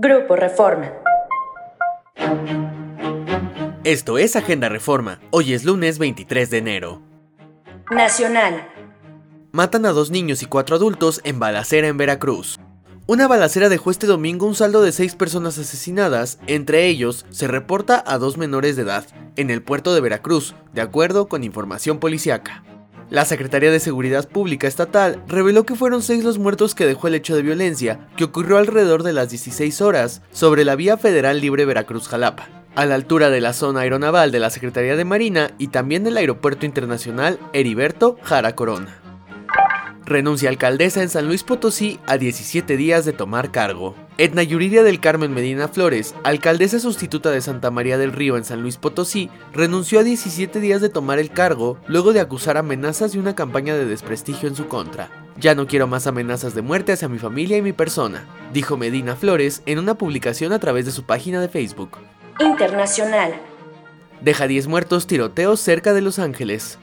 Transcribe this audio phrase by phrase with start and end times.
[0.00, 0.92] Grupo Reforma.
[3.82, 5.18] Esto es Agenda Reforma.
[5.32, 7.02] Hoy es lunes 23 de enero.
[7.90, 8.64] Nacional.
[9.50, 12.60] Matan a dos niños y cuatro adultos en balacera en Veracruz.
[13.08, 18.04] Una balacera dejó este domingo un saldo de seis personas asesinadas, entre ellos se reporta
[18.06, 19.04] a dos menores de edad,
[19.34, 22.62] en el puerto de Veracruz, de acuerdo con información policiaca.
[23.10, 27.14] La Secretaría de Seguridad Pública Estatal reveló que fueron seis los muertos que dejó el
[27.14, 31.64] hecho de violencia, que ocurrió alrededor de las 16 horas sobre la vía federal libre
[31.64, 36.04] Veracruz-Jalapa, a la altura de la zona aeronaval de la Secretaría de Marina y también
[36.04, 39.00] del Aeropuerto Internacional Heriberto Jara Corona.
[40.04, 43.94] Renuncia alcaldesa en San Luis Potosí a 17 días de tomar cargo.
[44.20, 48.62] Edna Yuridia del Carmen Medina Flores, alcaldesa sustituta de Santa María del Río en San
[48.62, 53.18] Luis Potosí, renunció a 17 días de tomar el cargo luego de acusar amenazas y
[53.18, 55.08] una campaña de desprestigio en su contra.
[55.36, 59.14] Ya no quiero más amenazas de muerte hacia mi familia y mi persona, dijo Medina
[59.14, 61.98] Flores en una publicación a través de su página de Facebook.
[62.40, 63.34] Internacional.
[64.20, 66.80] Deja 10 muertos tiroteos cerca de Los Ángeles.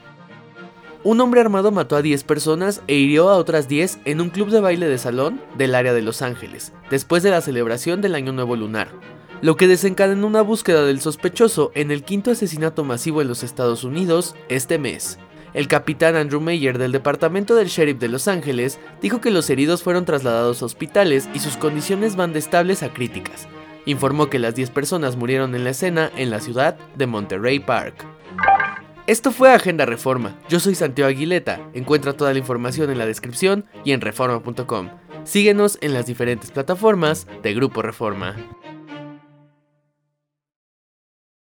[1.06, 4.50] Un hombre armado mató a 10 personas e hirió a otras 10 en un club
[4.50, 8.32] de baile de salón del área de Los Ángeles, después de la celebración del Año
[8.32, 8.88] Nuevo Lunar,
[9.40, 13.84] lo que desencadenó una búsqueda del sospechoso en el quinto asesinato masivo en los Estados
[13.84, 15.20] Unidos este mes.
[15.54, 19.84] El capitán Andrew Mayer del Departamento del Sheriff de Los Ángeles dijo que los heridos
[19.84, 23.46] fueron trasladados a hospitales y sus condiciones van de estables a críticas.
[23.84, 28.15] Informó que las 10 personas murieron en la escena en la ciudad de Monterey Park.
[29.06, 30.36] Esto fue Agenda Reforma.
[30.48, 31.60] Yo soy Santiago Aguileta.
[31.74, 34.90] Encuentra toda la información en la descripción y en reforma.com.
[35.22, 38.34] Síguenos en las diferentes plataformas de Grupo Reforma.